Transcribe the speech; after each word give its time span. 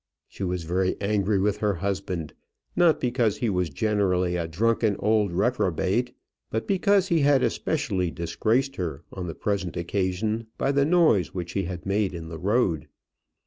She 0.27 0.43
was 0.43 0.63
very 0.63 0.99
angry 0.99 1.37
with 1.37 1.57
her 1.57 1.75
husband, 1.75 2.33
not 2.75 2.99
because 2.99 3.37
he 3.37 3.51
was 3.51 3.69
generally 3.69 4.35
a 4.35 4.47
drunken 4.47 4.95
old 4.97 5.31
reprobate, 5.31 6.15
but 6.49 6.65
because 6.67 7.09
he 7.09 7.19
had 7.19 7.43
especially 7.43 8.09
disgraced 8.09 8.77
her 8.77 9.03
on 9.13 9.27
the 9.27 9.35
present 9.35 9.77
occasion 9.77 10.47
by 10.57 10.71
the 10.71 10.85
noise 10.85 11.35
which 11.35 11.51
he 11.51 11.65
had 11.65 11.85
made 11.85 12.15
in 12.15 12.29
the 12.29 12.39
road. 12.39 12.87